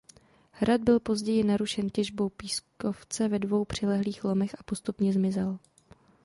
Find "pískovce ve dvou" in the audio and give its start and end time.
2.29-3.65